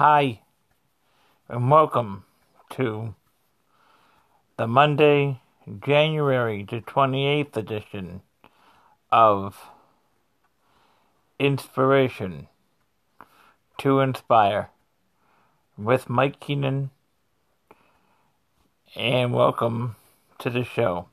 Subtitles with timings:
[0.00, 0.40] Hi,
[1.46, 2.24] and welcome
[2.70, 3.14] to
[4.56, 5.42] the Monday,
[5.84, 8.22] January the 28th edition
[9.12, 9.58] of
[11.38, 12.48] Inspiration
[13.76, 14.70] to Inspire
[15.76, 16.88] with Mike Keenan,
[18.96, 19.96] and welcome
[20.38, 21.08] to the show.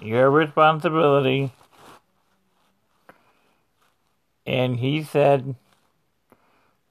[0.00, 1.50] Your responsibility
[4.50, 5.54] and he said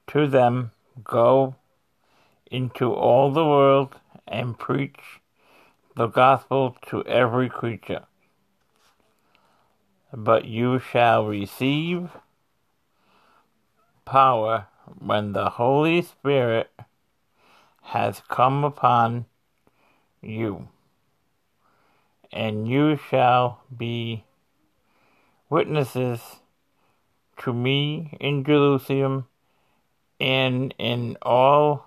[0.07, 0.71] to them,
[1.03, 1.55] Go
[2.49, 5.19] into all the world and preach
[5.93, 8.05] the gospel to every creature.
[10.13, 12.11] But you shall receive
[14.05, 14.67] power
[14.97, 16.71] when the Holy Spirit
[17.81, 19.25] has come upon
[20.21, 20.69] you,
[22.31, 24.23] and you shall be
[25.49, 26.38] witnesses
[27.39, 29.25] to me in Jerusalem
[30.19, 31.85] and in all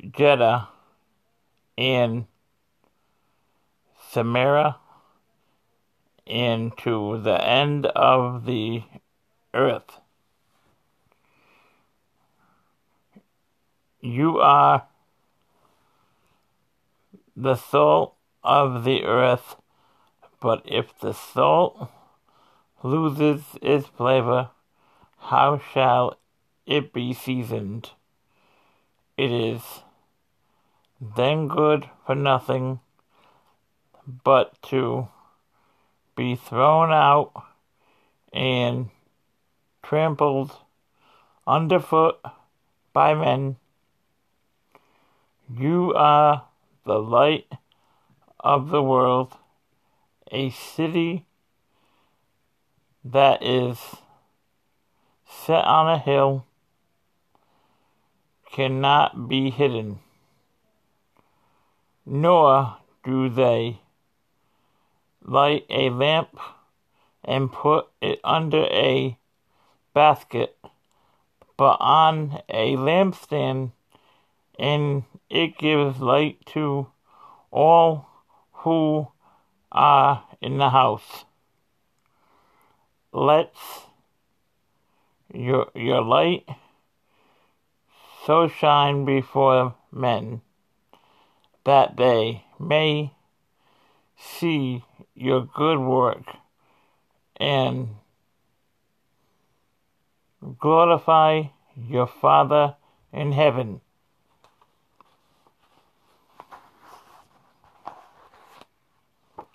[0.00, 0.68] Judea
[1.78, 2.26] and
[4.10, 4.76] Samaria
[6.26, 8.82] and to the end of the
[9.54, 10.00] earth.
[14.00, 14.86] You are
[17.36, 19.56] the salt of the earth,
[20.40, 21.90] but if the salt
[22.82, 24.50] loses its flavor,
[25.18, 26.18] how shall
[26.66, 27.90] it be seasoned?
[29.16, 29.62] It is
[31.00, 32.80] then good for nothing
[34.24, 35.08] but to
[36.14, 37.32] be thrown out
[38.32, 38.90] and
[39.82, 40.52] trampled
[41.46, 42.18] underfoot
[42.92, 43.56] by men.
[45.54, 46.44] You are
[46.84, 47.50] the light
[48.40, 49.36] of the world,
[50.30, 51.25] a city
[53.12, 53.78] that is
[55.28, 56.44] set on a hill
[58.50, 60.00] cannot be hidden,
[62.04, 63.78] nor do they
[65.22, 66.36] light a lamp
[67.24, 69.16] and put it under a
[69.94, 70.56] basket,
[71.56, 73.70] but on a lampstand,
[74.58, 76.88] and it gives light to
[77.52, 78.08] all
[78.52, 79.06] who
[79.70, 81.24] are in the house
[83.16, 83.50] let
[85.32, 86.46] your, your light
[88.26, 90.42] so shine before men
[91.64, 93.10] that they may
[94.18, 94.84] see
[95.14, 96.26] your good work
[97.38, 97.88] and
[100.58, 101.44] glorify
[101.74, 102.76] your Father
[103.14, 103.80] in heaven.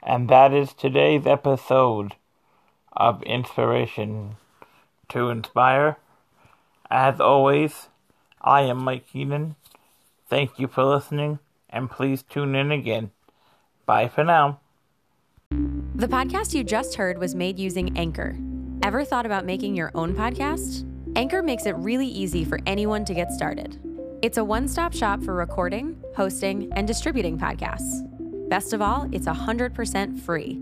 [0.01, 2.15] And that is today's episode
[3.01, 4.35] of inspiration
[5.09, 5.97] to inspire.
[6.91, 7.87] As always,
[8.39, 9.55] I am Mike Keenan.
[10.29, 13.09] Thank you for listening, and please tune in again.
[13.87, 14.59] Bye for now.
[15.95, 18.37] The podcast you just heard was made using Anchor.
[18.83, 20.85] Ever thought about making your own podcast?
[21.15, 23.79] Anchor makes it really easy for anyone to get started.
[24.21, 28.07] It's a one stop shop for recording, hosting, and distributing podcasts.
[28.47, 30.61] Best of all, it's 100% free.